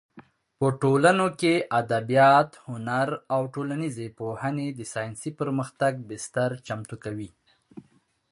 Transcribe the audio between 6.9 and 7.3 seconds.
کوي.